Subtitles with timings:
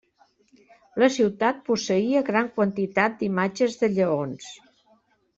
[1.01, 4.49] La ciutat posseïa gran quantitat d'imatges de lleons.